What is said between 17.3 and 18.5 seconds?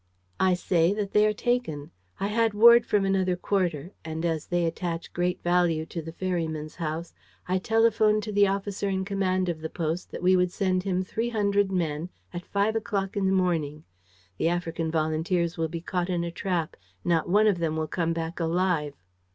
of them will come back